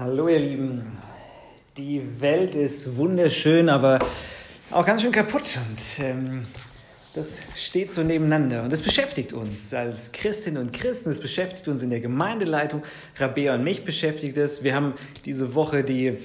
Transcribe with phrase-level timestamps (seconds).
[0.00, 0.96] Hallo ihr Lieben.
[1.76, 3.98] Die Welt ist wunderschön, aber
[4.70, 5.58] auch ganz schön kaputt.
[5.68, 6.44] Und ähm,
[7.12, 8.62] das steht so nebeneinander.
[8.62, 11.10] Und das beschäftigt uns als Christinnen und Christen.
[11.10, 12.82] Das beschäftigt uns in der Gemeindeleitung.
[13.18, 14.64] Rabea und mich beschäftigt es.
[14.64, 14.94] Wir haben
[15.26, 16.16] diese Woche die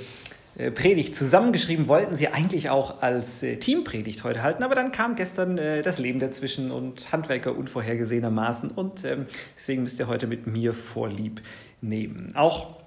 [0.58, 5.18] äh, Predigt zusammengeschrieben, wollten sie eigentlich auch als äh, Teampredigt heute halten, aber dann kam
[5.18, 9.26] gestern äh, das Leben dazwischen und Handwerker unvorhergesehenermaßen und ähm,
[9.58, 11.42] deswegen müsst ihr heute mit mir vorlieb
[11.82, 12.32] nehmen.
[12.36, 12.85] Auch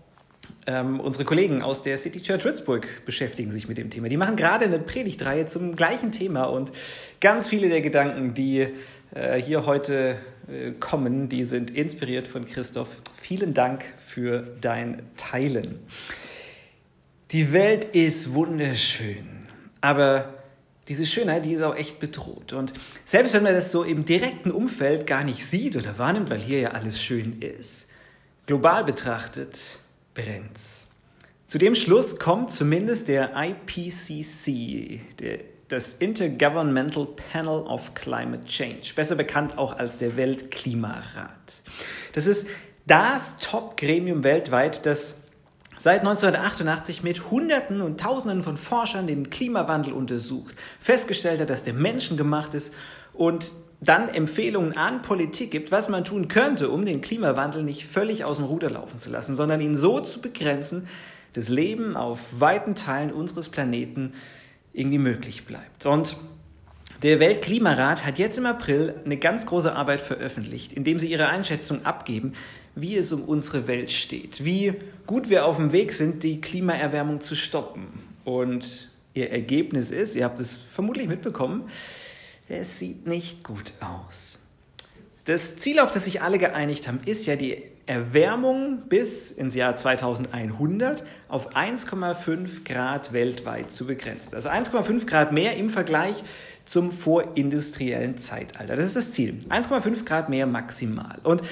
[0.66, 4.08] ähm, unsere Kollegen aus der City Church Würzburg beschäftigen sich mit dem Thema.
[4.08, 6.72] Die machen gerade eine Predigtreihe zum gleichen Thema und
[7.20, 8.68] ganz viele der Gedanken, die
[9.14, 10.16] äh, hier heute
[10.48, 12.96] äh, kommen, die sind inspiriert von Christoph.
[13.20, 15.78] Vielen Dank für dein Teilen.
[17.30, 19.46] Die Welt ist wunderschön,
[19.80, 20.34] aber
[20.88, 22.54] diese Schönheit, die ist auch echt bedroht.
[22.54, 22.72] Und
[23.04, 26.60] selbst wenn man das so im direkten Umfeld gar nicht sieht oder wahrnimmt, weil hier
[26.60, 27.88] ja alles schön ist,
[28.46, 29.78] global betrachtet,
[30.18, 30.88] brennt's.
[31.46, 35.38] Zu dem Schluss kommt zumindest der IPCC, der,
[35.68, 41.62] das Intergovernmental Panel of Climate Change, besser bekannt auch als der Weltklimarat.
[42.12, 42.46] Das ist
[42.86, 45.22] das Top-Gremium weltweit, das
[45.78, 51.74] seit 1988 mit Hunderten und Tausenden von Forschern den Klimawandel untersucht, festgestellt hat, dass der
[51.74, 52.72] menschengemacht ist
[53.12, 58.24] und dann Empfehlungen an Politik gibt, was man tun könnte, um den Klimawandel nicht völlig
[58.24, 60.88] aus dem Ruder laufen zu lassen, sondern ihn so zu begrenzen,
[61.34, 64.12] dass Leben auf weiten Teilen unseres Planeten
[64.72, 65.86] irgendwie möglich bleibt.
[65.86, 66.16] Und
[67.02, 71.86] der Weltklimarat hat jetzt im April eine ganz große Arbeit veröffentlicht, indem sie ihre Einschätzung
[71.86, 72.32] abgeben,
[72.74, 74.74] wie es um unsere Welt steht, wie
[75.06, 77.86] gut wir auf dem Weg sind, die Klimaerwärmung zu stoppen.
[78.24, 81.64] Und ihr Ergebnis ist, ihr habt es vermutlich mitbekommen,
[82.48, 84.38] es sieht nicht gut aus.
[85.24, 89.76] Das Ziel, auf das sich alle geeinigt haben, ist ja die Erwärmung bis ins Jahr
[89.76, 94.34] 2100 auf 1,5 Grad weltweit zu begrenzen.
[94.34, 96.22] Also 1,5 Grad mehr im Vergleich
[96.64, 98.76] zum vorindustriellen Zeitalter.
[98.76, 99.38] Das ist das Ziel.
[99.48, 101.18] 1,5 Grad mehr maximal.
[101.22, 101.42] Und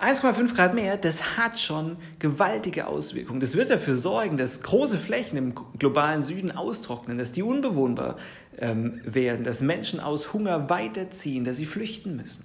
[0.00, 3.40] 1,5 Grad mehr, das hat schon gewaltige Auswirkungen.
[3.40, 8.16] Das wird dafür sorgen, dass große Flächen im globalen Süden austrocknen, dass die unbewohnbar
[8.58, 12.44] ähm, werden, dass Menschen aus Hunger weiterziehen, dass sie flüchten müssen.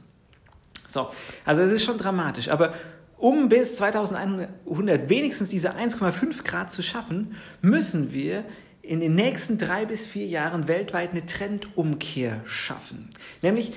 [0.87, 1.09] So,
[1.45, 2.49] also es ist schon dramatisch.
[2.49, 2.73] Aber
[3.17, 8.45] um bis 2100 wenigstens diese 1,5 Grad zu schaffen, müssen wir
[8.81, 13.09] in den nächsten drei bis vier Jahren weltweit eine Trendumkehr schaffen.
[13.41, 13.73] Nämlich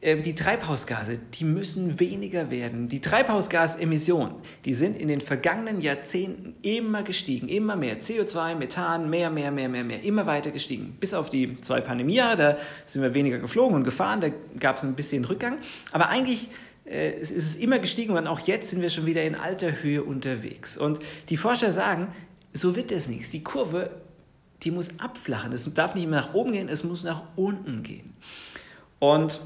[0.00, 2.86] die Treibhausgase, die müssen weniger werden.
[2.86, 8.00] Die Treibhausgasemissionen, die sind in den vergangenen Jahrzehnten immer gestiegen, immer mehr.
[8.00, 10.96] CO2, Methan, mehr, mehr, mehr, mehr, mehr, immer weiter gestiegen.
[11.00, 12.56] Bis auf die zwei Pandemiejahre, da
[12.86, 14.28] sind wir weniger geflogen und gefahren, da
[14.60, 15.58] gab es ein bisschen Rückgang.
[15.90, 16.48] Aber eigentlich
[16.86, 20.04] äh, ist es immer gestiegen und auch jetzt sind wir schon wieder in alter Höhe
[20.04, 20.76] unterwegs.
[20.76, 22.06] Und die Forscher sagen,
[22.52, 23.30] so wird es nichts.
[23.30, 23.90] Die Kurve,
[24.62, 25.52] die muss abflachen.
[25.52, 28.14] Es darf nicht mehr nach oben gehen, es muss nach unten gehen.
[29.00, 29.40] Und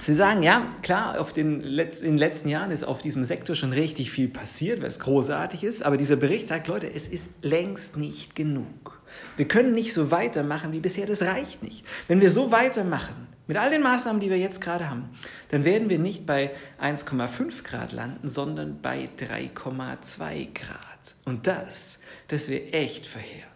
[0.00, 3.72] Sie sagen, ja, klar, auf den, in den letzten Jahren ist auf diesem Sektor schon
[3.72, 8.36] richtig viel passiert, was großartig ist, aber dieser Bericht sagt, Leute, es ist längst nicht
[8.36, 9.02] genug.
[9.36, 11.84] Wir können nicht so weitermachen wie bisher, das reicht nicht.
[12.06, 15.08] Wenn wir so weitermachen, mit all den Maßnahmen, die wir jetzt gerade haben,
[15.48, 21.14] dann werden wir nicht bei 1,5 Grad landen, sondern bei 3,2 Grad.
[21.24, 21.98] Und das,
[22.28, 23.48] das wäre echt verheerend.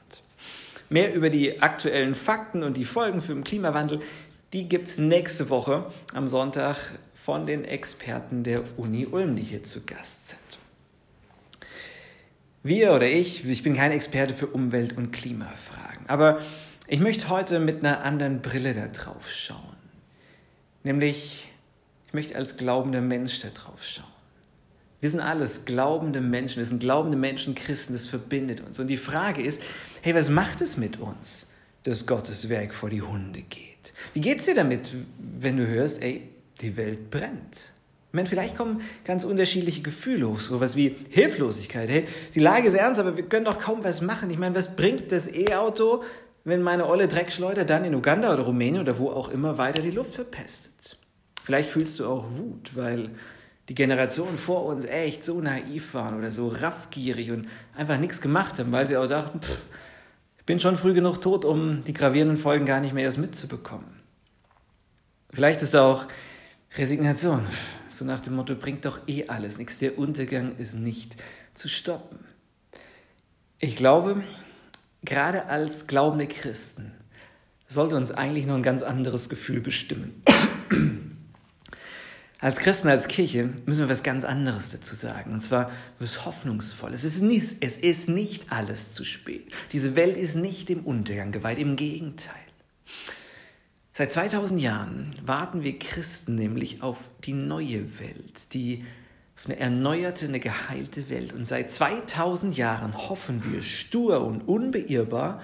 [0.89, 4.01] Mehr über die aktuellen Fakten und die Folgen für den Klimawandel
[4.53, 6.77] die gibt es nächste Woche am Sonntag
[7.15, 10.41] von den Experten der Uni Ulm, die hier zu Gast sind.
[12.63, 16.41] Wir oder ich, ich bin kein Experte für Umwelt- und Klimafragen, aber
[16.87, 19.77] ich möchte heute mit einer anderen Brille da drauf schauen.
[20.85, 21.49] Nämlich,
[22.07, 24.07] ich möchte als glaubender Mensch da drauf schauen.
[25.01, 28.79] Wir sind alles glaubende Menschen, wir sind glaubende Menschen, Christen, das verbindet uns.
[28.79, 29.61] Und die Frage ist,
[30.03, 31.49] hey, was macht es mit uns,
[31.85, 33.93] dass Gottes Werk vor die Hunde geht?
[34.15, 36.29] Wie geht es dir damit, wenn du hörst, ey,
[36.61, 37.73] die Welt brennt?
[38.13, 41.89] Ich meine, vielleicht kommen ganz unterschiedliche Gefühle hoch, sowas wie Hilflosigkeit.
[41.89, 42.05] Hey,
[42.35, 44.31] die Lage ist ernst, aber wir können doch kaum was machen.
[44.31, 46.03] Ich meine, was bringt das E-Auto,
[46.45, 49.91] wenn meine olle Dreckschleuder dann in Uganda oder Rumänien oder wo auch immer weiter die
[49.91, 50.99] Luft verpestet?
[51.43, 53.11] Vielleicht fühlst du auch Wut, weil
[53.71, 58.59] die Generationen vor uns echt so naiv waren oder so raffgierig und einfach nichts gemacht
[58.59, 59.63] haben, weil sie auch dachten, pff,
[60.53, 63.87] bin schon früh genug tot, um die gravierenden Folgen gar nicht mehr erst mitzubekommen.
[65.31, 66.05] Vielleicht ist auch
[66.77, 67.41] Resignation,
[67.89, 71.17] so nach dem Motto, bringt doch eh alles nichts, der Untergang ist nicht
[71.55, 72.19] zu stoppen.
[73.63, 74.23] Ich glaube,
[75.03, 76.93] gerade als glaubende Christen
[77.67, 80.23] sollte uns eigentlich noch ein ganz anderes Gefühl bestimmen.
[82.43, 85.33] Als Christen, als Kirche müssen wir was ganz anderes dazu sagen.
[85.33, 87.05] Und zwar was Hoffnungsvolles.
[87.05, 89.47] Es ist, nicht, es ist nicht alles zu spät.
[89.71, 91.59] Diese Welt ist nicht dem Untergang geweiht.
[91.59, 92.35] Im Gegenteil.
[93.93, 98.85] Seit 2000 Jahren warten wir Christen nämlich auf die neue Welt, die
[99.37, 101.33] auf eine erneuerte, eine geheilte Welt.
[101.33, 105.41] Und seit 2000 Jahren hoffen wir stur und unbeirrbar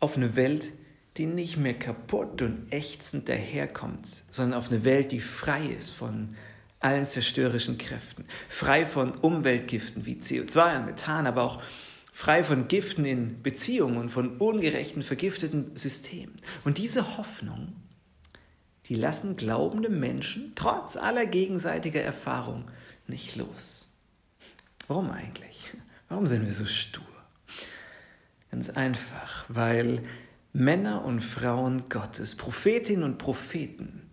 [0.00, 0.72] auf eine Welt,
[1.16, 6.36] die nicht mehr kaputt und ächzend daherkommt, sondern auf eine Welt, die frei ist von
[6.80, 11.62] allen zerstörerischen Kräften, frei von Umweltgiften wie CO2 und Methan, aber auch
[12.12, 16.34] frei von Giften in Beziehungen und von ungerechten, vergifteten Systemen.
[16.64, 17.72] Und diese Hoffnung,
[18.86, 22.70] die lassen glaubende Menschen trotz aller gegenseitiger Erfahrung
[23.06, 23.86] nicht los.
[24.86, 25.72] Warum eigentlich?
[26.08, 27.04] Warum sind wir so stur?
[28.50, 30.02] Ganz einfach, weil
[30.56, 34.10] Männer und Frauen Gottes, Prophetinnen und Propheten,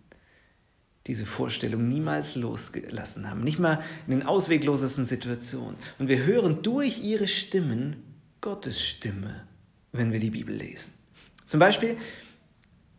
[1.06, 5.76] diese Vorstellung niemals losgelassen haben, nicht mal in den ausweglosesten Situationen.
[5.98, 7.96] Und wir hören durch ihre Stimmen
[8.42, 9.46] Gottes Stimme,
[9.92, 10.92] wenn wir die Bibel lesen.
[11.46, 11.96] Zum Beispiel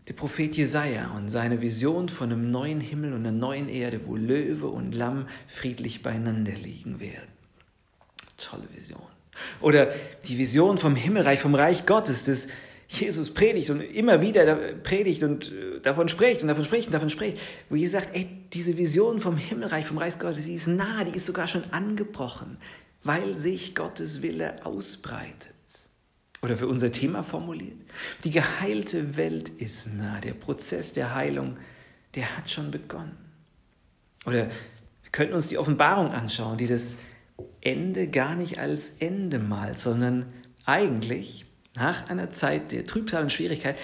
[0.07, 4.15] der Prophet Jesaja und seine Vision von einem neuen Himmel und einer neuen Erde, wo
[4.15, 7.29] Löwe und Lamm friedlich beieinander liegen werden.
[8.37, 9.01] Tolle Vision.
[9.61, 9.93] Oder
[10.25, 12.47] die Vision vom Himmelreich, vom Reich Gottes, das
[12.87, 17.09] Jesus predigt und immer wieder predigt und äh, davon spricht und davon spricht und davon
[17.09, 17.39] spricht,
[17.69, 21.15] wo Jesus sagt, ey, diese Vision vom Himmelreich, vom Reich Gottes, die ist nah, die
[21.15, 22.57] ist sogar schon angebrochen,
[23.03, 25.53] weil sich Gottes Wille ausbreitet.
[26.41, 27.77] Oder für unser Thema formuliert,
[28.23, 31.57] die geheilte Welt ist nah, der Prozess der Heilung,
[32.13, 33.17] der hat schon begonnen.
[34.27, 34.47] Oder
[35.01, 36.97] wir könnten uns die Offenbarung anschauen, die das
[37.61, 40.27] Ende gar nicht als Ende malt, sondern
[40.65, 41.45] eigentlich
[41.75, 43.77] nach einer Zeit der Trübsal und Schwierigkeit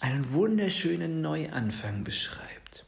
[0.00, 2.84] einen wunderschönen Neuanfang beschreibt.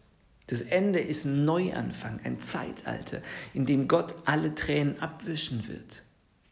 [0.49, 3.23] Das Ende ist ein Neuanfang, ein Zeitalter,
[3.55, 6.03] in dem Gott alle Tränen abwischen wird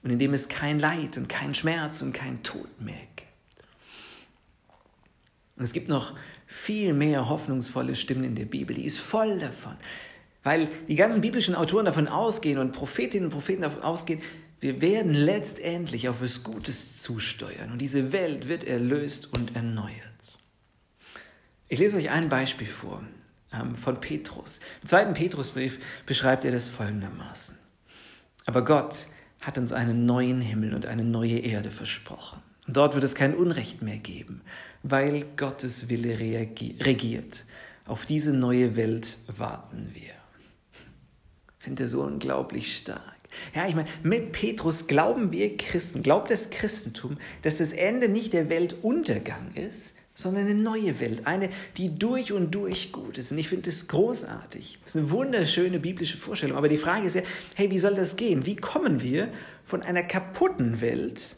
[0.03, 3.29] und in dem es kein Leid und kein Schmerz und kein Tod mehr gibt.
[5.57, 6.15] Und es gibt noch
[6.47, 9.77] viel mehr hoffnungsvolle Stimmen in der Bibel, die ist voll davon,
[10.43, 14.23] weil die ganzen biblischen Autoren davon ausgehen und Prophetinnen und Propheten davon ausgehen,
[14.61, 20.39] wir werden letztendlich auf was Gutes zusteuern und diese Welt wird erlöst und erneuert.
[21.69, 23.03] Ich lese euch ein Beispiel vor
[23.53, 24.61] ähm, von Petrus.
[24.83, 27.57] Im zweiten Petrusbrief beschreibt er das folgendermaßen.
[28.47, 29.07] Aber Gott
[29.41, 32.43] hat uns einen neuen Himmel und eine neue Erde versprochen.
[32.67, 34.43] Und dort wird es kein Unrecht mehr geben,
[34.83, 37.45] weil Gottes Wille regiert.
[37.87, 40.15] Auf diese neue Welt warten wir.
[41.59, 43.19] Finde das so unglaublich stark.
[43.55, 48.33] Ja, ich meine, mit Petrus glauben wir Christen, glaubt das Christentum, dass das Ende nicht
[48.33, 53.33] der Weltuntergang ist, sondern eine neue Welt, eine, die durch und durch gut ist.
[53.33, 54.79] Und ich finde das großartig.
[54.83, 56.57] Das ist eine wunderschöne biblische Vorstellung.
[56.57, 57.23] Aber die Frage ist ja,
[57.55, 58.47] hey, wie soll das gehen?
[58.47, 59.29] Wie kommen wir
[59.63, 61.37] von einer kaputten Welt,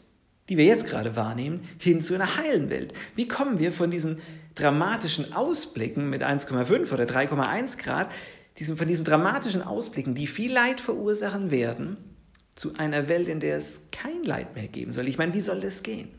[0.49, 2.93] die wir jetzt gerade wahrnehmen, hin zu einer heilen Welt?
[3.15, 4.19] Wie kommen wir von diesen
[4.55, 8.11] dramatischen Ausblicken mit 1,5 oder 3,1 Grad
[8.59, 11.97] diesen, von diesen dramatischen Ausblicken, die viel Leid verursachen werden,
[12.55, 15.07] zu einer Welt, in der es kein Leid mehr geben soll.
[15.07, 16.09] Ich meine, wie soll das gehen?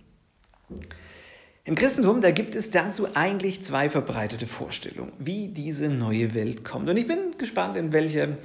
[1.65, 6.91] Im Christentum, da gibt es dazu eigentlich zwei verbreitete Vorstellungen, wie diese neue Welt kommt.
[6.91, 8.37] Und ich bin gespannt, in welcher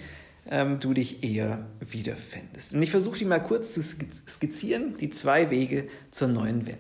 [0.50, 2.74] ähm, du dich eher wiederfändest.
[2.74, 6.78] Und ich versuche die mal kurz zu skizzieren, die zwei Wege zur neuen Welt.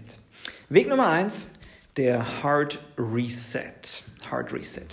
[0.70, 1.48] Weg Nummer eins,
[1.98, 4.04] der Hard Reset.
[4.30, 4.88] Hard Reset.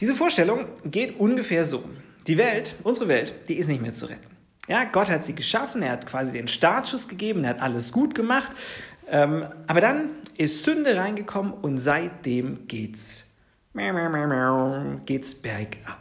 [0.00, 1.84] Diese Vorstellung geht ungefähr so.
[2.26, 4.30] Die Welt, unsere Welt, die ist nicht mehr zu retten.
[4.66, 8.14] Ja, Gott hat sie geschaffen, er hat quasi den Startschuss gegeben, er hat alles gut
[8.14, 8.52] gemacht.
[9.08, 13.26] Ähm, aber dann ist Sünde reingekommen und seitdem geht's,
[15.06, 15.98] geht's bergab.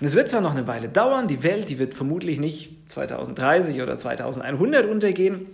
[0.00, 3.80] Und es wird zwar noch eine Weile dauern, die Welt, die wird vermutlich nicht 2030
[3.80, 5.46] oder 2100 untergehen,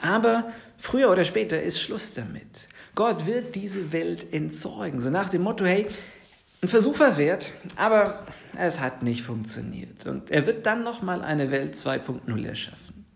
[0.00, 2.68] aber früher oder später ist Schluss damit.
[2.94, 5.00] Gott wird diese Welt entsorgen.
[5.00, 5.86] So nach dem Motto, hey,
[6.62, 8.26] ein Versuch war es wert, aber
[8.58, 10.06] es hat nicht funktioniert.
[10.06, 13.06] Und er wird dann nochmal eine Welt 2.0 erschaffen.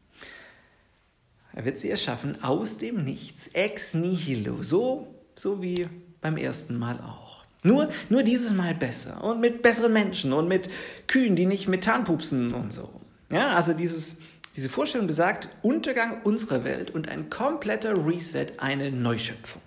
[1.52, 5.86] Er wird sie erschaffen aus dem Nichts, ex nihilo, so, so wie
[6.20, 7.44] beim ersten Mal auch.
[7.62, 10.68] Nur, nur dieses Mal besser und mit besseren Menschen und mit
[11.06, 13.00] Kühen, die nicht Methan pupsen und so.
[13.30, 14.16] Ja, also dieses,
[14.56, 19.62] diese Vorstellung besagt Untergang unserer Welt und ein kompletter Reset, eine Neuschöpfung.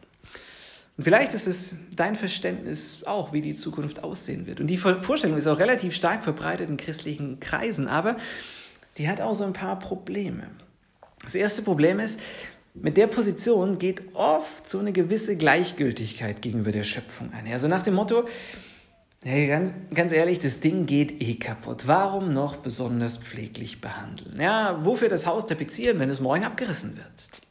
[0.98, 4.60] Und vielleicht ist es dein Verständnis auch, wie die Zukunft aussehen wird.
[4.60, 8.18] Und die Vorstellung ist auch relativ stark verbreitet in christlichen Kreisen, aber
[8.98, 10.50] die hat auch so ein paar Probleme.
[11.22, 12.20] Das erste Problem ist,
[12.74, 17.54] mit der Position geht oft so eine gewisse Gleichgültigkeit gegenüber der Schöpfung einher.
[17.54, 18.26] Also nach dem Motto,
[19.24, 21.88] Hey, ganz, ganz ehrlich, das Ding geht eh kaputt.
[21.88, 24.40] Warum noch besonders pfleglich behandeln?
[24.40, 27.47] Ja, wofür das Haus tapezieren, wenn es morgen abgerissen wird?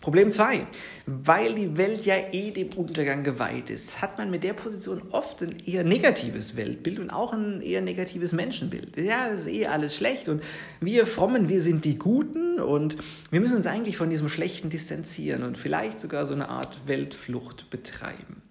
[0.00, 0.66] Problem 2.
[1.06, 5.42] Weil die Welt ja eh dem Untergang geweiht ist, hat man mit der Position oft
[5.42, 8.96] ein eher negatives Weltbild und auch ein eher negatives Menschenbild.
[8.96, 10.42] Ja, das ist eh alles schlecht und
[10.80, 12.96] wir Frommen, wir sind die Guten und
[13.30, 17.70] wir müssen uns eigentlich von diesem Schlechten distanzieren und vielleicht sogar so eine Art Weltflucht
[17.70, 18.42] betreiben.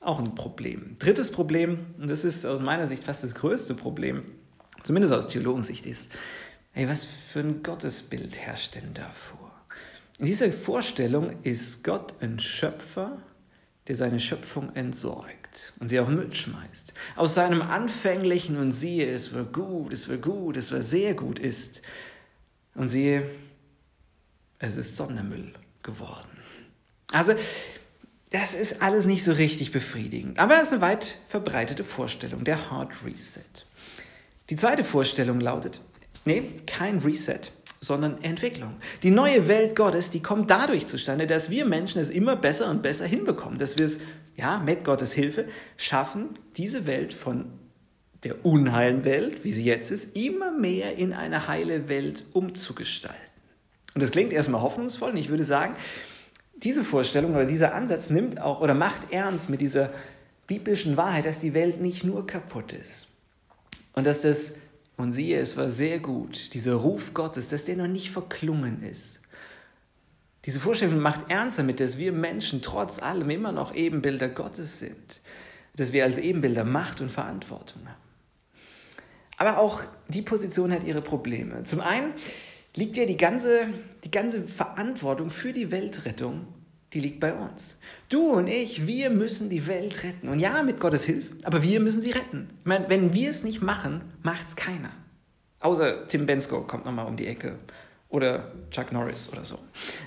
[0.00, 0.96] Auch ein Problem.
[0.98, 4.22] Drittes Problem, und das ist aus meiner Sicht fast das größte Problem,
[4.82, 6.10] zumindest aus Theologensicht, ist,
[6.72, 9.49] ey, was für ein Gottesbild herrscht denn da vor?
[10.20, 13.16] In dieser Vorstellung ist Gott ein Schöpfer,
[13.88, 16.92] der seine Schöpfung entsorgt und sie auf den Müll schmeißt.
[17.16, 21.38] Aus seinem anfänglichen und siehe, es war gut, es war gut, es war sehr gut
[21.38, 21.80] ist.
[22.74, 23.22] Und siehe,
[24.58, 26.28] es ist Sondermüll geworden.
[27.12, 27.32] Also
[28.30, 30.38] das ist alles nicht so richtig befriedigend.
[30.38, 33.40] Aber es ist eine weit verbreitete Vorstellung, der Hard Reset.
[34.50, 35.80] Die zweite Vorstellung lautet,
[36.26, 37.40] nee, kein Reset,
[37.80, 38.74] sondern Entwicklung.
[39.02, 42.82] Die neue Welt Gottes, die kommt dadurch zustande, dass wir Menschen es immer besser und
[42.82, 44.00] besser hinbekommen, dass wir es,
[44.36, 45.46] ja, mit Gottes Hilfe
[45.76, 47.46] schaffen, diese Welt von
[48.22, 53.18] der unheilen Welt, wie sie jetzt ist, immer mehr in eine heile Welt umzugestalten.
[53.94, 55.74] Und das klingt erstmal hoffnungsvoll und ich würde sagen,
[56.62, 59.90] diese Vorstellung oder dieser Ansatz nimmt auch oder macht ernst mit dieser
[60.46, 63.08] biblischen Wahrheit, dass die Welt nicht nur kaputt ist
[63.94, 64.54] und dass das,
[65.00, 69.20] und siehe, es war sehr gut, dieser Ruf Gottes, dass der noch nicht verklungen ist.
[70.46, 75.20] Diese Vorstellung macht ernst damit, dass wir Menschen trotz allem immer noch Ebenbilder Gottes sind,
[75.76, 78.00] dass wir als Ebenbilder Macht und Verantwortung haben.
[79.36, 81.64] Aber auch die Position hat ihre Probleme.
[81.64, 82.12] Zum einen
[82.74, 83.68] liegt ja die ganze,
[84.04, 86.46] die ganze Verantwortung für die Weltrettung,
[86.92, 87.78] die liegt bei uns.
[88.08, 90.28] Du und ich, wir müssen die Welt retten.
[90.28, 92.48] Und ja, mit Gottes Hilfe, aber wir müssen sie retten.
[92.60, 94.90] Ich meine, wenn wir es nicht machen, macht es keiner.
[95.60, 97.58] Außer Tim Bensko kommt nochmal um die Ecke.
[98.08, 99.58] Oder Chuck Norris oder so.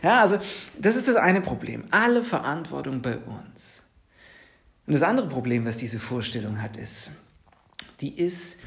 [0.01, 0.37] Ja, also
[0.77, 1.85] das ist das eine Problem.
[1.91, 3.83] Alle Verantwortung bei uns.
[4.85, 7.11] Und das andere Problem, was diese Vorstellung hat, ist,
[8.01, 8.57] die ist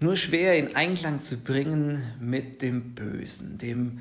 [0.00, 4.00] nur schwer in Einklang zu bringen mit dem Bösen, dem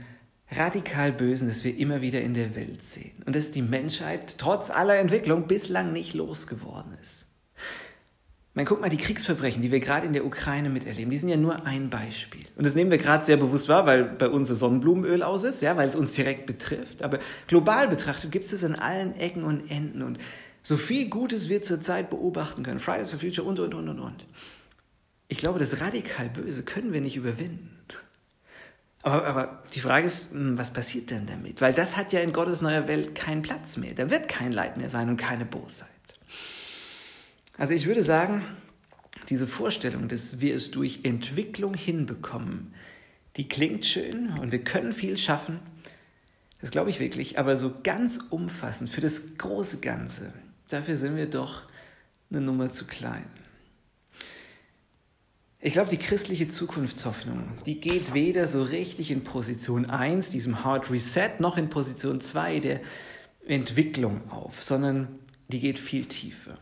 [0.51, 4.69] radikal Bösen, das wir immer wieder in der Welt sehen und das die Menschheit trotz
[4.69, 7.25] aller Entwicklung bislang nicht losgeworden ist.
[8.57, 11.35] Man guck mal, die Kriegsverbrechen, die wir gerade in der Ukraine miterleben, die sind ja
[11.35, 12.45] nur ein Beispiel.
[12.55, 15.61] Und das nehmen wir gerade sehr bewusst wahr, weil bei uns das Sonnenblumenöl aus ist,
[15.61, 17.01] ja, weil es uns direkt betrifft.
[17.01, 20.03] Aber global betrachtet gibt es es an allen Ecken und Enden.
[20.03, 20.19] Und
[20.63, 22.79] so viel Gutes wir zurzeit beobachten können.
[22.79, 24.25] Fridays for Future und, und, und, und, und.
[25.27, 27.74] Ich glaube, das radikal Böse können wir nicht überwinden.
[29.05, 31.61] Aber, aber, die Frage ist, hm, was passiert denn damit?
[31.61, 33.93] Weil das hat ja in Gottes neuer Welt keinen Platz mehr.
[33.93, 35.89] Da wird kein Leid mehr sein und keine Bosheit.
[37.55, 38.43] Also ich würde sagen,
[39.29, 42.73] diese Vorstellung, dass wir es durch Entwicklung hinbekommen,
[43.37, 45.59] die klingt schön und wir können viel schaffen.
[46.59, 47.37] Das glaube ich wirklich.
[47.37, 50.33] Aber so ganz umfassend für das große Ganze,
[50.67, 51.61] dafür sind wir doch
[52.31, 53.27] eine Nummer zu klein.
[55.65, 60.91] Ich glaube, die christliche Zukunftshoffnung, die geht weder so richtig in Position 1, diesem Hard
[60.91, 62.81] Reset, noch in Position 2 der
[63.47, 65.07] Entwicklung auf, sondern
[65.47, 66.59] die geht viel tiefer.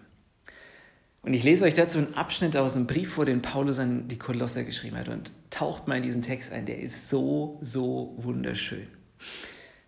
[1.22, 4.18] Und ich lese euch dazu einen Abschnitt aus einem Brief vor, den Paulus an die
[4.18, 8.88] Kolosser geschrieben hat und taucht mal in diesen Text ein, der ist so, so wunderschön.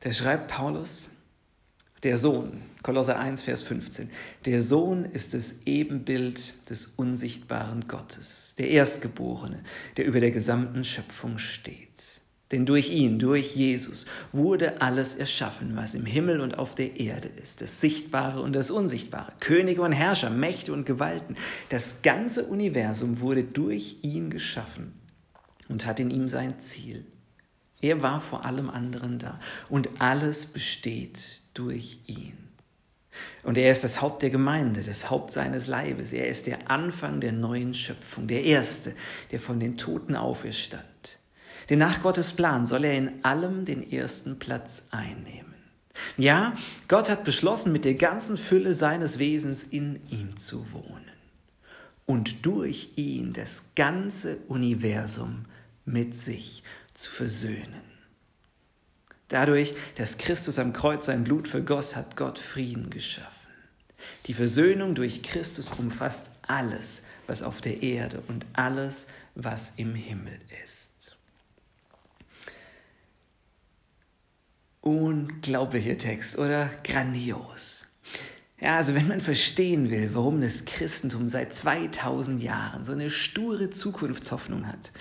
[0.02, 1.08] Da schreibt Paulus,
[2.06, 4.12] der Sohn, Kolosser 1, Vers 15.
[4.46, 9.64] Der Sohn ist das Ebenbild des unsichtbaren Gottes, der Erstgeborene,
[9.98, 12.22] der über der gesamten Schöpfung steht.
[12.52, 17.28] Denn durch ihn, durch Jesus, wurde alles erschaffen, was im Himmel und auf der Erde
[17.42, 21.36] ist, das Sichtbare und das Unsichtbare, Könige und Herrscher, Mächte und Gewalten.
[21.70, 24.94] Das ganze Universum wurde durch ihn geschaffen
[25.70, 27.04] und hat in ihm sein Ziel.
[27.82, 32.38] Er war vor allem anderen da und alles besteht durch ihn.
[33.44, 36.14] Und er ist das Haupt der Gemeinde, das Haupt seines Leibes.
[36.14, 38.94] Er ist der Anfang der neuen Schöpfung, der Erste,
[39.32, 40.84] der von den Toten auferstand.
[41.70, 45.54] Denn nach Gottes Plan soll er in allem den ersten Platz einnehmen.
[46.18, 46.56] Ja,
[46.88, 51.06] Gott hat beschlossen, mit der ganzen Fülle seines Wesens in ihm zu wohnen
[52.06, 55.46] und durch ihn das ganze Universum
[55.86, 57.95] mit sich zu versöhnen.
[59.28, 63.32] Dadurch, dass Christus am Kreuz sein Blut vergoss, hat Gott Frieden geschaffen.
[64.28, 70.40] Die Versöhnung durch Christus umfasst alles, was auf der Erde und alles, was im Himmel
[70.64, 71.16] ist.
[74.82, 77.86] Unglaublicher Text oder grandios.
[78.62, 83.72] Ja, also wenn man verstehen will, warum das Christentum seit 2000 Jahren so eine sture
[83.72, 84.92] Zukunftshoffnung hat,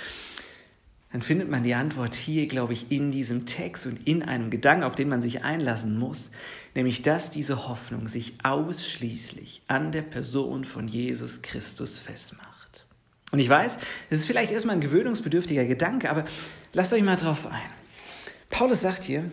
[1.15, 4.83] dann findet man die Antwort hier, glaube ich, in diesem Text und in einem Gedanken,
[4.83, 6.33] auf den man sich einlassen muss,
[6.75, 12.85] nämlich dass diese Hoffnung sich ausschließlich an der Person von Jesus Christus festmacht.
[13.31, 13.79] Und ich weiß,
[14.11, 16.25] das ist vielleicht erstmal ein gewöhnungsbedürftiger Gedanke, aber
[16.73, 17.71] lasst euch mal drauf ein.
[18.51, 19.31] Paulus sagt hier,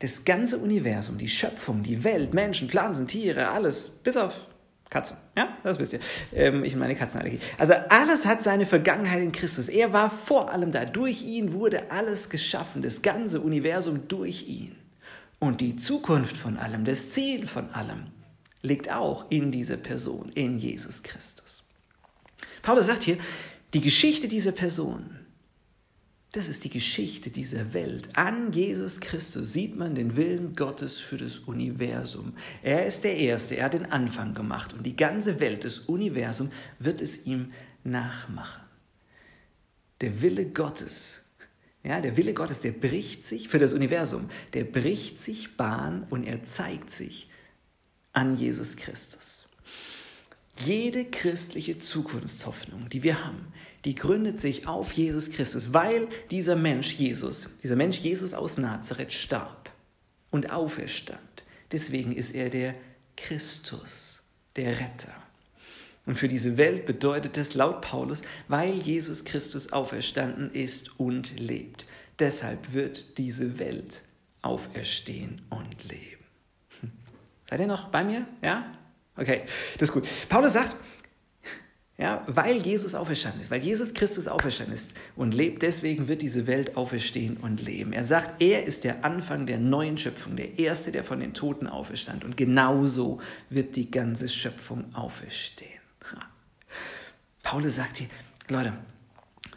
[0.00, 4.46] das ganze Universum, die Schöpfung, die Welt, Menschen, Pflanzen, Tiere, alles, bis auf
[4.90, 5.16] Katzen.
[5.36, 6.00] Ja, das wisst ihr.
[6.34, 7.38] Ähm, ich meine Katzenallergie.
[7.58, 9.68] Also alles hat seine Vergangenheit in Christus.
[9.68, 10.84] Er war vor allem da.
[10.84, 14.76] Durch ihn wurde alles geschaffen, das ganze Universum durch ihn.
[15.38, 18.08] Und die Zukunft von allem, das Ziel von allem,
[18.62, 21.62] liegt auch in dieser Person, in Jesus Christus.
[22.60, 23.16] Paulus sagt hier,
[23.72, 25.19] die Geschichte dieser Person
[26.32, 28.08] das ist die Geschichte dieser Welt.
[28.16, 32.34] An Jesus Christus sieht man den Willen Gottes für das Universum.
[32.62, 36.50] Er ist der Erste, er hat den Anfang gemacht und die ganze Welt, das Universum,
[36.78, 38.62] wird es ihm nachmachen.
[40.00, 41.22] Der Wille Gottes,
[41.82, 46.24] ja, der Wille Gottes, der bricht sich für das Universum, der bricht sich Bahn und
[46.24, 47.28] er zeigt sich
[48.12, 49.48] an Jesus Christus.
[50.64, 53.52] Jede christliche Zukunftshoffnung, die wir haben,
[53.84, 59.12] die gründet sich auf Jesus Christus, weil dieser Mensch Jesus, dieser Mensch Jesus aus Nazareth
[59.12, 59.70] starb
[60.30, 61.20] und auferstand.
[61.72, 62.74] Deswegen ist er der
[63.16, 64.22] Christus,
[64.56, 65.14] der Retter.
[66.06, 71.86] Und für diese Welt bedeutet das laut Paulus, weil Jesus Christus auferstanden ist und lebt.
[72.18, 74.02] Deshalb wird diese Welt
[74.42, 76.24] auferstehen und leben.
[76.80, 76.90] Hm.
[77.48, 78.26] Seid ihr noch bei mir?
[78.42, 78.72] Ja?
[79.16, 79.42] Okay,
[79.78, 80.08] das ist gut.
[80.28, 80.76] Paulus sagt,
[82.00, 86.46] ja, weil Jesus auferstanden ist, weil Jesus Christus auferstanden ist und lebt, deswegen wird diese
[86.46, 87.92] Welt auferstehen und leben.
[87.92, 91.66] Er sagt, er ist der Anfang der neuen Schöpfung, der Erste, der von den Toten
[91.66, 92.24] auferstand.
[92.24, 95.68] Und genauso wird die ganze Schöpfung auferstehen.
[97.42, 98.08] Paulus sagt hier,
[98.48, 98.72] Leute,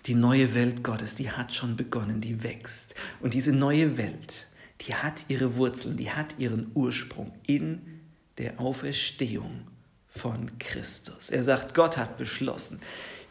[0.06, 2.94] die neue Welt Gottes, die hat schon begonnen, die wächst.
[3.22, 4.48] Und diese neue Welt,
[4.82, 8.01] die hat ihre Wurzeln, die hat ihren Ursprung in
[8.38, 9.62] der Auferstehung
[10.16, 11.30] von Christus.
[11.30, 12.80] Er sagt, Gott hat beschlossen,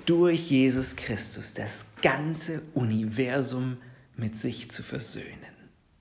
[0.06, 3.76] durch Jesus Christus das ganze Universum
[4.16, 5.26] mit sich zu versöhnen.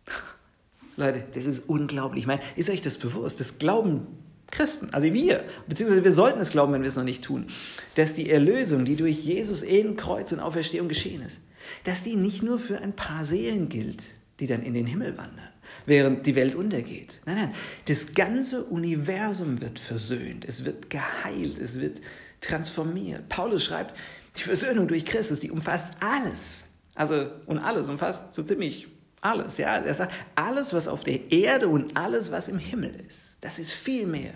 [0.98, 2.24] Leute, das ist unglaublich.
[2.24, 3.40] Ich meine, ist euch das bewusst?
[3.40, 4.08] Das glauben
[4.50, 7.48] Christen, also wir, beziehungsweise wir sollten es glauben, wenn wir es noch nicht tun,
[7.96, 11.40] dass die Erlösung, die durch Jesus in Kreuz und Auferstehung geschehen ist,
[11.86, 14.04] dass die nicht nur für ein paar Seelen gilt,
[14.42, 15.50] die dann in den Himmel wandern,
[15.86, 17.22] während die Welt untergeht.
[17.26, 17.54] Nein, nein,
[17.86, 22.02] das ganze Universum wird versöhnt, es wird geheilt, es wird
[22.42, 23.30] transformiert.
[23.30, 23.96] Paulus schreibt,
[24.38, 26.66] die Versöhnung durch Christus, die umfasst alles.
[26.96, 28.88] Also, und alles umfasst so ziemlich
[29.22, 29.60] alles.
[29.60, 33.60] Ja, er sagt, alles, was auf der Erde und alles, was im Himmel ist, das
[33.60, 34.34] ist viel mehr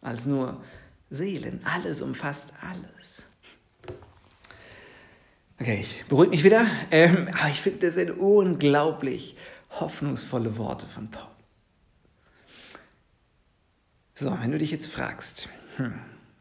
[0.00, 0.62] als nur
[1.10, 1.60] Seelen.
[1.64, 2.95] Alles umfasst alles.
[5.58, 6.66] Okay, ich beruhige mich wieder.
[6.90, 9.36] Ähm, aber ich finde, das sind unglaublich
[9.70, 11.28] hoffnungsvolle Worte von Paul.
[14.14, 15.94] So, wenn du dich jetzt fragst, hm,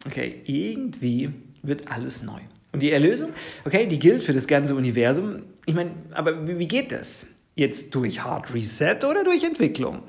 [0.05, 2.39] okay, irgendwie wird alles neu.
[2.71, 3.31] Und die Erlösung,
[3.63, 5.43] okay, die gilt für das ganze Universum.
[5.65, 7.25] Ich meine, aber wie, geht das?
[7.55, 10.03] Jetzt durch Hard Reset oder durch Entwicklung?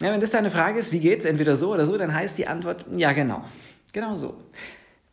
[0.00, 2.46] Ja, wenn das deine Frage ist, wie geht's, entweder so oder so, dann heißt die
[2.46, 3.44] Antwort, ja genau,
[3.92, 4.42] genau so.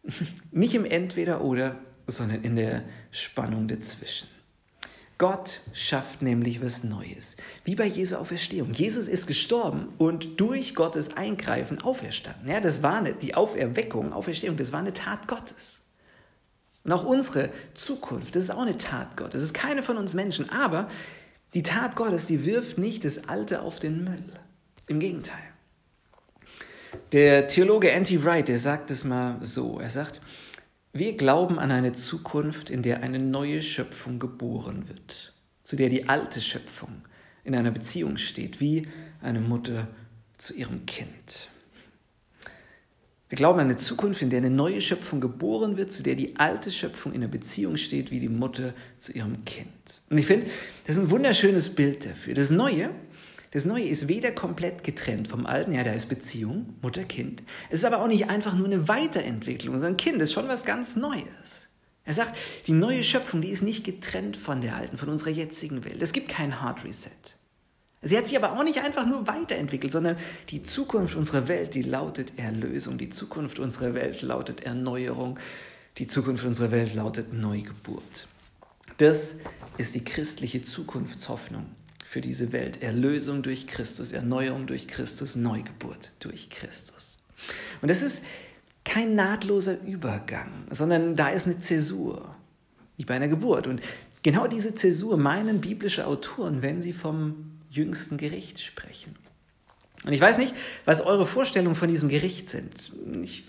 [0.51, 1.75] Nicht im Entweder oder,
[2.07, 4.27] sondern in der Spannung dazwischen.
[5.21, 7.37] Gott schafft nämlich was Neues.
[7.63, 8.73] Wie bei Jesu Auferstehung.
[8.73, 12.49] Jesus ist gestorben und durch Gottes Eingreifen auferstanden.
[12.49, 15.81] Ja, das war eine, die Auferweckung, Auferstehung, das war eine Tat Gottes.
[16.83, 19.33] Und auch unsere Zukunft, das ist auch eine Tat Gottes.
[19.33, 20.89] Das ist keine von uns Menschen, aber
[21.53, 24.23] die Tat Gottes, die wirft nicht das Alte auf den Müll.
[24.87, 25.43] Im Gegenteil.
[27.11, 29.79] Der Theologe Anti Wright, der sagt es mal so.
[29.79, 30.19] Er sagt,
[30.93, 36.09] wir glauben an eine Zukunft, in der eine neue Schöpfung geboren wird, zu der die
[36.09, 37.01] alte Schöpfung
[37.43, 38.87] in einer Beziehung steht, wie
[39.21, 39.87] eine Mutter
[40.37, 41.49] zu ihrem Kind.
[43.29, 46.35] Wir glauben an eine Zukunft, in der eine neue Schöpfung geboren wird, zu der die
[46.35, 50.01] alte Schöpfung in einer Beziehung steht, wie die Mutter zu ihrem Kind.
[50.09, 50.47] Und ich finde,
[50.85, 52.33] das ist ein wunderschönes Bild dafür.
[52.33, 52.89] Das Neue,
[53.51, 57.43] das Neue ist weder komplett getrennt vom Alten, ja, da ist Beziehung, Mutter-Kind.
[57.69, 60.95] Es ist aber auch nicht einfach nur eine Weiterentwicklung, sondern Kind ist schon was ganz
[60.95, 61.67] Neues.
[62.05, 62.37] Er sagt,
[62.67, 66.01] die neue Schöpfung, die ist nicht getrennt von der alten, von unserer jetzigen Welt.
[66.01, 67.11] Es gibt kein Hard Reset.
[68.01, 70.15] Sie hat sich aber auch nicht einfach nur weiterentwickelt, sondern
[70.49, 72.97] die Zukunft unserer Welt, die lautet Erlösung.
[72.97, 75.37] Die Zukunft unserer Welt lautet Erneuerung.
[75.97, 78.27] Die Zukunft unserer Welt lautet Neugeburt.
[78.97, 79.35] Das
[79.77, 81.65] ist die christliche Zukunftshoffnung
[82.11, 82.83] für diese Welt.
[82.83, 87.17] Erlösung durch Christus, Erneuerung durch Christus, Neugeburt durch Christus.
[87.81, 88.21] Und das ist
[88.83, 92.35] kein nahtloser Übergang, sondern da ist eine Zäsur,
[92.97, 93.65] wie bei einer Geburt.
[93.65, 93.79] Und
[94.23, 99.15] genau diese Zäsur meinen biblische Autoren, wenn sie vom jüngsten Gericht sprechen.
[100.03, 102.91] Und ich weiß nicht, was eure Vorstellungen von diesem Gericht sind.
[103.23, 103.45] Ich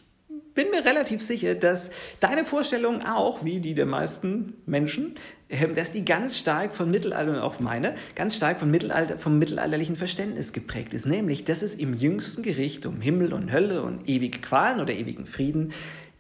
[0.54, 5.14] bin mir relativ sicher, dass deine Vorstellungen auch, wie die der meisten Menschen,
[5.48, 9.38] ähm, dass die ganz stark von Mittelalter und auch meine, ganz stark von Mittelalter, vom
[9.38, 11.06] mittelalterlichen Verständnis geprägt ist.
[11.06, 15.26] Nämlich, dass es im jüngsten Gericht um Himmel und Hölle und ewige Qualen oder ewigen
[15.26, 15.72] Frieden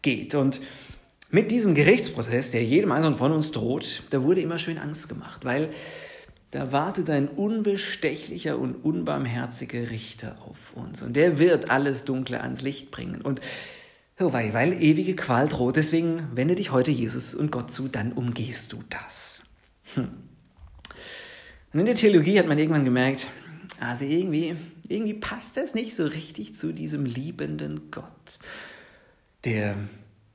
[0.02, 0.34] geht.
[0.34, 0.60] Und
[1.30, 5.44] mit diesem Gerichtsprozess, der jedem Einzelnen von uns droht, da wurde immer schön Angst gemacht,
[5.44, 5.70] weil
[6.50, 11.00] da wartet ein unbestechlicher und unbarmherziger Richter auf uns.
[11.00, 13.22] Und der wird alles Dunkle ans Licht bringen.
[13.22, 13.40] Und
[14.22, 18.12] oh weil, weil ewige Qual droht, deswegen wende dich heute Jesus und Gott zu, dann
[18.12, 19.42] umgehst du das.
[19.94, 20.08] Hm.
[21.72, 23.30] Und in der Theologie hat man irgendwann gemerkt,
[23.80, 24.56] also irgendwie,
[24.88, 28.38] irgendwie passt das nicht so richtig zu diesem liebenden Gott,
[29.44, 29.76] der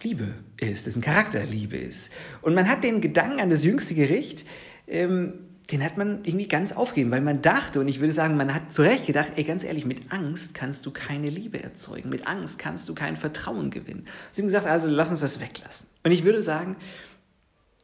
[0.03, 2.11] Liebe ist, dessen Charakter Liebe ist.
[2.41, 4.45] Und man hat den Gedanken an das jüngste Gericht
[4.87, 5.33] ähm,
[5.71, 8.71] den hat man irgendwie ganz aufgegeben, weil man dachte, und ich würde sagen, man hat
[8.71, 12.57] zu Recht gedacht, ey, ganz ehrlich, mit Angst kannst du keine Liebe erzeugen, mit Angst
[12.57, 14.05] kannst du kein Vertrauen gewinnen.
[14.31, 15.87] Sie haben gesagt, also lass uns das weglassen.
[16.03, 16.77] Und ich würde sagen,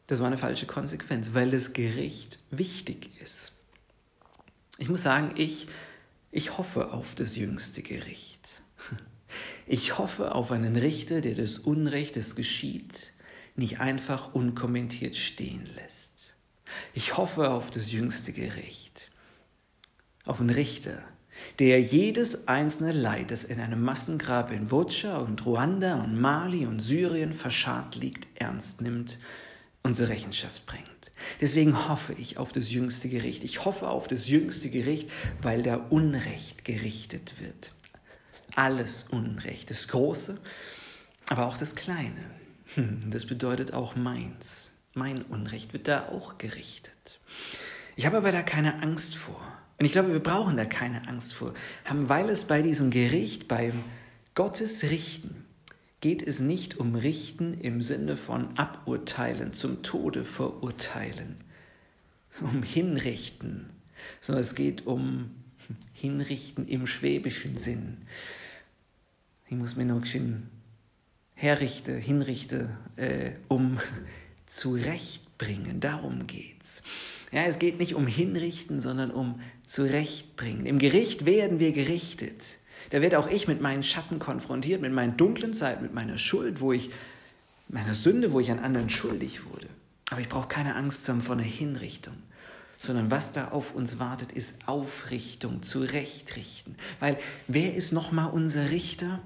[0.08, 3.52] das war eine falsche Konsequenz, weil das Gericht wichtig ist.
[4.78, 5.68] Ich muss sagen, ich,
[6.32, 8.40] ich hoffe auf das jüngste Gericht.
[9.66, 13.14] Ich hoffe auf einen Richter, der das Unrecht, das geschieht,
[13.56, 16.13] nicht einfach unkommentiert stehen lässt.
[16.94, 19.10] Ich hoffe auf das jüngste Gericht,
[20.26, 21.04] auf einen Richter,
[21.60, 26.80] der jedes einzelne Leid, das in einem Massengrab in Butcher und Ruanda und Mali und
[26.80, 29.20] Syrien verscharrt liegt, ernst nimmt
[29.82, 30.88] und zur Rechenschaft bringt.
[31.42, 33.44] Deswegen hoffe ich auf das jüngste Gericht.
[33.44, 35.10] Ich hoffe auf das jüngste Gericht,
[35.42, 37.74] weil da Unrecht gerichtet wird.
[38.56, 40.40] Alles Unrecht, das Große,
[41.30, 42.24] aber auch das Kleine.
[42.76, 44.70] Hm, das bedeutet auch meins.
[44.94, 47.20] Mein Unrecht wird da auch gerichtet.
[47.96, 49.42] Ich habe aber da keine Angst vor.
[49.80, 51.54] Und ich glaube, wir brauchen da keine Angst vor,
[51.90, 53.84] weil es bei diesem Gericht, beim
[54.36, 55.46] Gottes Richten,
[56.00, 61.38] geht es nicht um Richten im Sinne von Aburteilen, zum Tode verurteilen,
[62.42, 63.70] um Hinrichten,
[64.22, 65.32] sondern es geht um
[65.94, 67.98] Hinrichten im schwäbischen Sinn.
[69.48, 70.50] Ich muss mir noch bisschen
[71.36, 73.80] herrichte, hinrichte, äh, um
[74.54, 75.80] zurechtbringen.
[75.80, 76.84] Darum geht's.
[77.32, 80.66] Ja, es geht nicht um hinrichten, sondern um zurechtbringen.
[80.66, 82.58] Im Gericht werden wir gerichtet.
[82.92, 86.60] Da werde auch ich mit meinen Schatten konfrontiert, mit meinen dunklen Zeiten, mit meiner Schuld,
[86.60, 86.92] wo ich
[87.68, 89.68] meiner Sünde, wo ich an anderen schuldig wurde.
[90.12, 92.14] Aber ich brauche keine Angst haben vor einer Hinrichtung,
[92.78, 96.76] sondern was da auf uns wartet, ist Aufrichtung, zurechtrichten.
[97.00, 99.20] Weil wer ist nochmal unser Richter?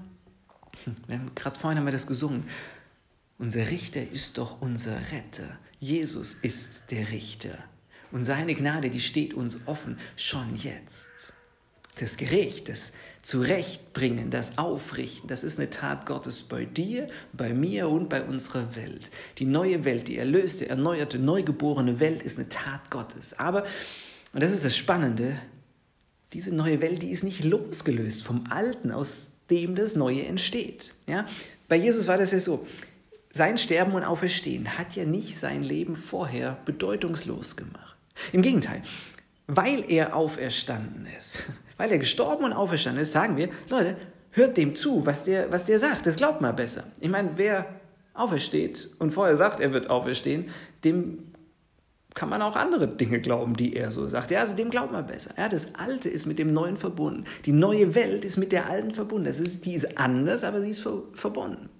[0.84, 2.44] Hm, wir haben, gerade vorhin haben wir das gesungen.
[3.38, 5.58] Unser Richter ist doch unser Retter.
[5.78, 7.56] Jesus ist der Richter.
[8.10, 11.08] Und seine Gnade, die steht uns offen, schon jetzt.
[12.00, 17.88] Das Gericht, das Zurechtbringen, das Aufrichten, das ist eine Tat Gottes bei dir, bei mir
[17.88, 19.10] und bei unserer Welt.
[19.38, 23.38] Die neue Welt, die erlöste, erneuerte, neugeborene Welt ist eine Tat Gottes.
[23.38, 23.64] Aber,
[24.32, 25.38] und das ist das Spannende,
[26.32, 30.94] diese neue Welt, die ist nicht losgelöst vom Alten, aus dem das Neue entsteht.
[31.06, 31.26] Ja?
[31.68, 32.66] Bei Jesus war das ja so,
[33.30, 37.96] sein Sterben und Auferstehen hat ja nicht sein Leben vorher bedeutungslos gemacht.
[38.32, 38.82] Im Gegenteil,
[39.46, 41.44] weil er auferstanden ist,
[41.76, 43.96] weil er gestorben und auferstanden ist, sagen wir, Leute,
[44.30, 46.06] hört dem zu, was der, was der sagt.
[46.06, 46.84] Das glaubt mal besser.
[47.00, 47.66] Ich meine, wer
[48.14, 50.50] aufersteht und vorher sagt, er wird auferstehen,
[50.84, 51.32] dem
[52.14, 54.32] kann man auch andere Dinge glauben, die er so sagt.
[54.32, 55.30] Ja, also dem glaubt man besser.
[55.36, 57.24] Ja, das Alte ist mit dem Neuen verbunden.
[57.44, 59.26] Die neue Welt ist mit der Alten verbunden.
[59.26, 61.70] Das ist, die ist anders, aber sie ist verbunden.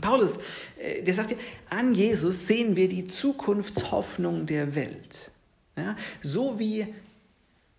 [0.00, 0.38] Paulus,
[0.78, 1.36] äh, der sagt ja,
[1.68, 5.32] an Jesus sehen wir die Zukunftshoffnung der Welt.
[5.76, 6.86] Ja, so wie,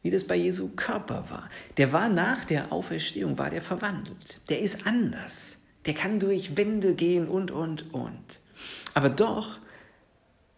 [0.02, 1.50] wie das bei Jesu Körper war.
[1.78, 4.41] Der war nach der Auferstehung, war der verwandelt.
[4.50, 5.58] Der ist anders.
[5.86, 8.39] Der kann durch Wände gehen und, und, und.
[8.93, 9.60] Aber doch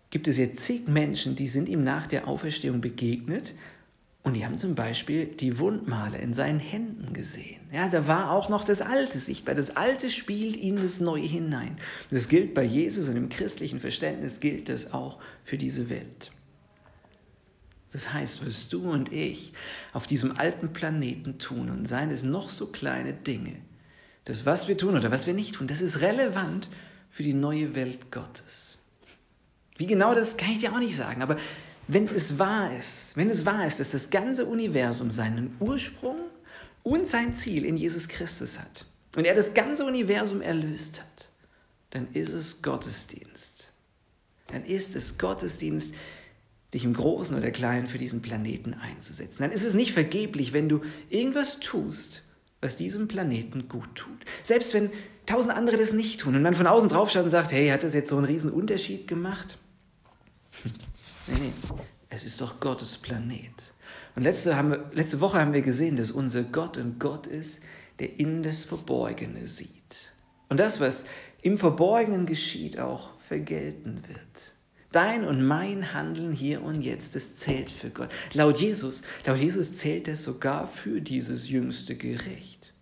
[0.09, 3.53] gibt es jetzt zig Menschen, die sind ihm nach der Auferstehung begegnet
[4.23, 7.59] und die haben zum Beispiel die Wundmale in seinen Händen gesehen.
[7.73, 9.53] Ja, da war auch noch das Alte sichtbar.
[9.53, 11.77] Das Alte spielt in das Neue hinein.
[12.09, 16.31] Das gilt bei Jesus und im christlichen Verständnis gilt das auch für diese Welt.
[17.91, 19.53] Das heißt, was du und ich
[19.91, 23.57] auf diesem alten Planeten tun und seien es noch so kleine Dinge,
[24.25, 26.69] das, was wir tun oder was wir nicht tun, das ist relevant
[27.09, 28.79] für die neue Welt Gottes.
[29.77, 31.37] Wie genau das kann ich dir auch nicht sagen, aber
[31.87, 36.17] wenn es wahr ist, wenn es wahr ist, dass das ganze Universum seinen Ursprung
[36.83, 41.29] und sein Ziel in Jesus Christus hat, und er das ganze Universum erlöst hat,
[41.91, 43.71] dann ist es Gottesdienst.
[44.47, 45.93] Dann ist es Gottesdienst,
[46.73, 49.43] dich im Großen oder Kleinen für diesen Planeten einzusetzen.
[49.43, 52.23] Dann ist es nicht vergeblich, wenn du irgendwas tust,
[52.61, 54.25] was diesem Planeten gut tut.
[54.41, 54.89] Selbst wenn
[55.27, 57.83] tausend andere das nicht tun und man von außen drauf schaut und sagt, hey, hat
[57.83, 59.59] das jetzt so einen riesen Unterschied gemacht?
[61.27, 61.53] Nee, nee,
[62.09, 63.73] es ist doch Gottes Planet.
[64.15, 67.61] Und letzte, haben wir, letzte Woche haben wir gesehen, dass unser Gott ein Gott ist,
[67.99, 70.13] der in das Verborgene sieht.
[70.49, 71.05] Und das, was
[71.41, 74.53] im Verborgenen geschieht, auch vergelten wird.
[74.91, 78.09] Dein und mein Handeln hier und jetzt, das zählt für Gott.
[78.33, 82.73] Laut Jesus, laut Jesus zählt es sogar für dieses jüngste Gericht.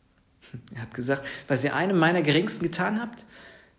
[0.75, 3.25] Er hat gesagt, was ihr einem meiner Geringsten getan habt,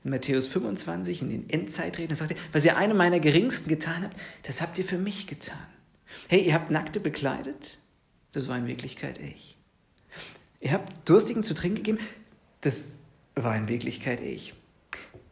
[0.04, 4.16] in Matthäus 25, in den Endzeitreden, sagt er, was ihr einem meiner Geringsten getan habt,
[4.42, 5.66] das habt ihr für mich getan.
[6.28, 7.78] Hey, ihr habt Nackte bekleidet,
[8.32, 9.56] das war in Wirklichkeit ich.
[10.60, 11.98] Ihr habt Durstigen zu trinken gegeben,
[12.60, 12.86] das
[13.34, 14.54] war in Wirklichkeit ich.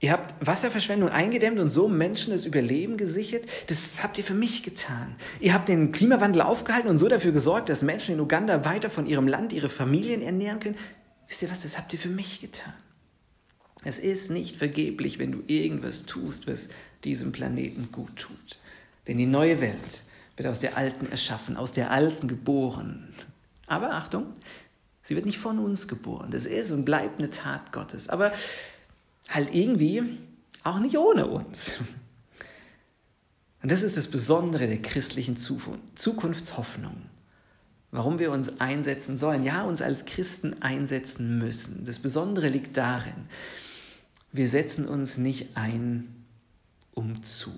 [0.03, 3.45] Ihr habt Wasserverschwendung eingedämmt und so Menschen das Überleben gesichert.
[3.67, 5.15] Das habt ihr für mich getan.
[5.41, 9.07] Ihr habt den Klimawandel aufgehalten und so dafür gesorgt, dass Menschen in Uganda weiter von
[9.07, 10.77] ihrem Land ihre Familien ernähren können.
[11.29, 11.63] Wisst ihr was?
[11.63, 12.73] Das habt ihr für mich getan.
[13.85, 16.69] Es ist nicht vergeblich, wenn du irgendwas tust, was
[17.05, 18.59] diesem Planeten gut tut.
[19.07, 20.03] Denn die neue Welt
[20.37, 23.09] wird aus der alten erschaffen, aus der alten geboren.
[23.67, 24.27] Aber Achtung,
[25.03, 26.31] sie wird nicht von uns geboren.
[26.31, 28.09] Das ist und bleibt eine Tat Gottes.
[28.09, 28.33] Aber
[29.29, 30.19] halt irgendwie
[30.63, 31.77] auch nicht ohne uns.
[33.63, 36.97] Und das ist das Besondere der christlichen Zukunftshoffnung.
[37.91, 41.85] Warum wir uns einsetzen sollen, ja, uns als Christen einsetzen müssen.
[41.85, 43.27] Das Besondere liegt darin,
[44.33, 46.25] wir setzen uns nicht ein,
[46.93, 47.51] um zu.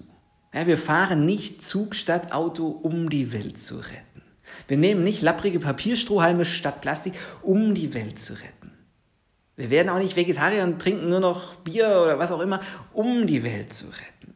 [0.55, 4.23] Ja, wir fahren nicht Zug statt Auto, um die Welt zu retten.
[4.69, 8.71] Wir nehmen nicht lapprige Papierstrohhalme statt Plastik, um die Welt zu retten.
[9.57, 12.61] Wir werden auch nicht Vegetarier und trinken nur noch Bier oder was auch immer,
[12.93, 14.35] um die Welt zu retten,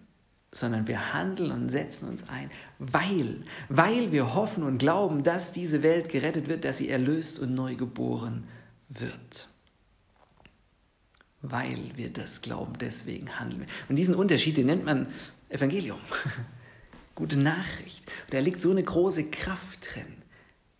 [0.52, 5.82] sondern wir handeln und setzen uns ein, weil, weil wir hoffen und glauben, dass diese
[5.82, 8.44] Welt gerettet wird, dass sie erlöst und neu geboren
[8.88, 9.48] wird.
[11.50, 13.66] Weil wir das glauben, deswegen handeln wir.
[13.88, 15.08] Und diesen Unterschied, den nennt man
[15.48, 15.98] Evangelium.
[17.14, 18.04] Gute Nachricht.
[18.26, 20.22] Und da liegt so eine große Kraft drin.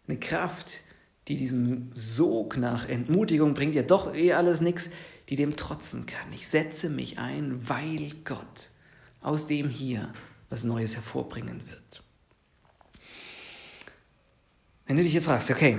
[0.09, 0.81] Eine Kraft,
[1.29, 4.91] die diesem Sog nach Entmutigung bringt, ja doch eh alles nichts,
[5.29, 6.33] die dem trotzen kann.
[6.33, 8.71] Ich setze mich ein, weil Gott
[9.21, 10.13] aus dem hier
[10.51, 12.03] was Neues hervorbringen wird.
[14.87, 15.79] Wenn du dich jetzt fragst, okay,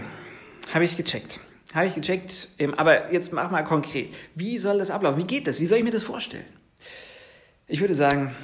[0.73, 1.39] habe ich gecheckt,
[1.73, 4.13] habe ich gecheckt, ähm, aber jetzt mach mal konkret.
[4.36, 5.21] Wie soll das ablaufen?
[5.21, 5.60] Wie geht das?
[5.60, 6.45] Wie soll ich mir das vorstellen?
[7.67, 8.36] Ich würde sagen,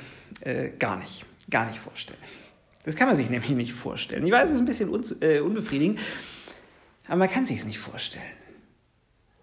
[0.41, 1.25] äh, gar nicht.
[1.49, 2.19] Gar nicht vorstellen.
[2.83, 4.25] Das kann man sich nämlich nicht vorstellen.
[4.25, 5.99] Ich weiß, es ist ein bisschen un äh, unbefriedigend,
[7.07, 8.23] aber man kann sich es nicht vorstellen.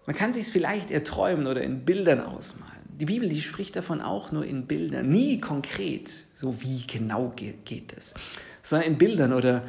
[0.05, 2.81] Man kann sich es vielleicht erträumen oder in Bildern ausmalen.
[2.99, 7.93] Die Bibel, die spricht davon auch nur in Bildern, nie konkret, so wie genau geht,
[7.97, 8.13] es,
[8.61, 9.63] sondern in Bildern oder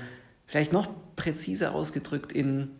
[0.46, 2.70] vielleicht noch präziser ausgedrückt in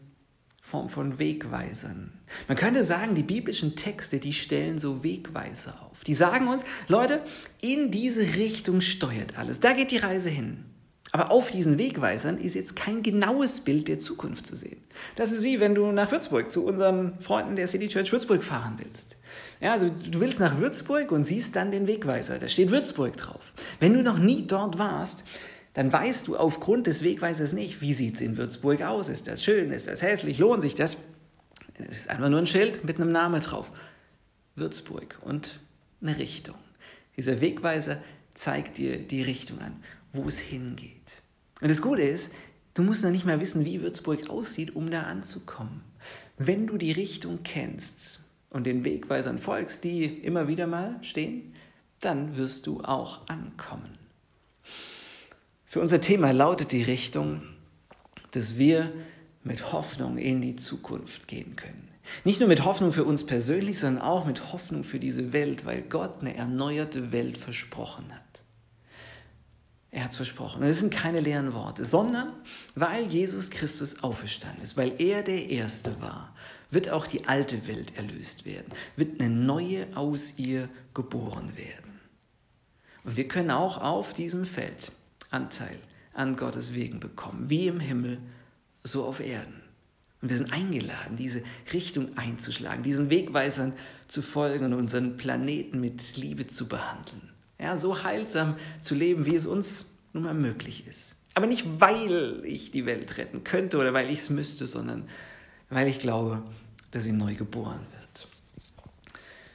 [0.64, 2.12] Form von Wegweisern.
[2.46, 6.04] Man könnte sagen, die biblischen Texte, die stellen so Wegweiser auf.
[6.04, 7.20] Die sagen uns, Leute,
[7.60, 9.60] in diese Richtung steuert alles.
[9.60, 10.64] Da geht die Reise hin.
[11.10, 14.82] Aber auf diesen Wegweisern ist jetzt kein genaues Bild der Zukunft zu sehen.
[15.16, 18.78] Das ist wie wenn du nach Würzburg zu unseren Freunden der City Church Würzburg fahren
[18.78, 19.18] willst.
[19.60, 22.38] Ja, also du willst nach Würzburg und siehst dann den Wegweiser.
[22.38, 23.52] Da steht Würzburg drauf.
[23.78, 25.24] Wenn du noch nie dort warst,
[25.74, 29.08] dann weißt du aufgrund des Wegweisers nicht, wie sieht es in Würzburg aus?
[29.08, 29.72] Ist das schön?
[29.72, 30.38] Ist das hässlich?
[30.38, 30.96] Lohnt sich das?
[31.74, 33.72] Es ist einfach nur ein Schild mit einem Namen drauf.
[34.54, 35.60] Würzburg und
[36.02, 36.56] eine Richtung.
[37.16, 38.02] Dieser Wegweiser
[38.34, 39.82] zeigt dir die Richtung an
[40.12, 41.22] wo es hingeht.
[41.60, 42.30] Und das Gute ist,
[42.74, 45.82] du musst noch nicht mal wissen, wie Würzburg aussieht, um da anzukommen.
[46.38, 51.54] Wenn du die Richtung kennst und den Wegweisern folgst, die immer wieder mal stehen,
[52.00, 53.98] dann wirst du auch ankommen.
[55.72, 57.40] Für unser Thema lautet die Richtung,
[58.32, 58.92] dass wir
[59.42, 61.88] mit Hoffnung in die Zukunft gehen können.
[62.24, 65.80] Nicht nur mit Hoffnung für uns persönlich, sondern auch mit Hoffnung für diese Welt, weil
[65.80, 68.42] Gott eine erneuerte Welt versprochen hat.
[69.90, 70.62] Er hat es versprochen.
[70.62, 72.34] Und es sind keine leeren Worte, sondern
[72.74, 76.36] weil Jesus Christus auferstanden ist, weil er der Erste war,
[76.68, 81.98] wird auch die alte Welt erlöst werden, wird eine neue aus ihr geboren werden.
[83.04, 84.92] Und wir können auch auf diesem Feld
[85.32, 85.78] Anteil
[86.14, 88.18] an Gottes Wegen bekommen, wie im Himmel,
[88.84, 89.62] so auf Erden.
[90.20, 91.42] Und wir sind eingeladen, diese
[91.72, 93.72] Richtung einzuschlagen, diesen Wegweisern
[94.06, 99.36] zu folgen und unseren Planeten mit Liebe zu behandeln ja, so heilsam zu leben, wie
[99.36, 101.16] es uns nun mal möglich ist.
[101.34, 105.08] Aber nicht, weil ich die Welt retten könnte oder weil ich es müsste, sondern
[105.70, 106.42] weil ich glaube,
[106.90, 108.01] dass sie neu geboren wird.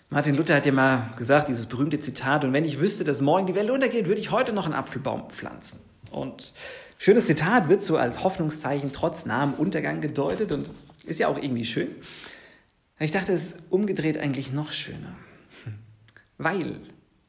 [0.09, 3.45] Martin Luther hat ja mal gesagt, dieses berühmte Zitat, und wenn ich wüsste, dass morgen
[3.45, 5.81] die Welt untergeht, würde ich heute noch einen Apfelbaum pflanzen.
[6.11, 6.53] Und
[6.97, 10.69] schönes Zitat wird so als Hoffnungszeichen trotz nahem Untergang gedeutet und
[11.05, 11.89] ist ja auch irgendwie schön.
[12.99, 15.13] Ich dachte, es ist umgedreht eigentlich noch schöner.
[16.37, 16.79] Weil,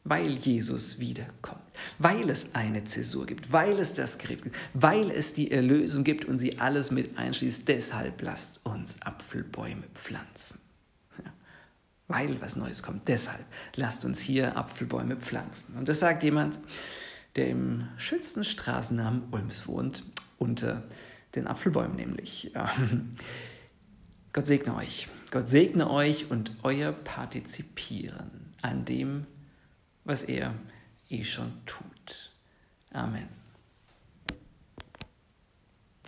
[0.04, 1.62] weil Jesus wiederkommt,
[1.98, 6.26] weil es eine Zäsur gibt, weil es das Gericht gibt, weil es die Erlösung gibt
[6.26, 7.66] und sie alles mit einschließt.
[7.66, 10.67] Deshalb lasst uns Apfelbäume pflanzen
[12.08, 13.06] weil was Neues kommt.
[13.06, 13.44] Deshalb
[13.76, 15.76] lasst uns hier Apfelbäume pflanzen.
[15.76, 16.58] Und das sagt jemand,
[17.36, 20.02] der im schönsten Straßennamen Ulms wohnt,
[20.38, 20.82] unter
[21.34, 22.52] den Apfelbäumen nämlich.
[24.32, 25.08] Gott segne euch.
[25.30, 29.26] Gott segne euch und euer Partizipieren an dem,
[30.04, 30.54] was er
[31.10, 32.32] eh schon tut.
[32.92, 33.37] Amen.